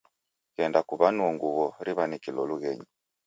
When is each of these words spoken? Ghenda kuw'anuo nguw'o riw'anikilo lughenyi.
Ghenda 0.55 0.79
kuw'anuo 0.87 1.29
nguw'o 1.35 1.67
riw'anikilo 1.85 2.39
lughenyi. 2.49 2.87